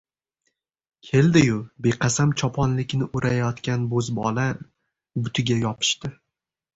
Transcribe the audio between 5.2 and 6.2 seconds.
butiga yopishdi.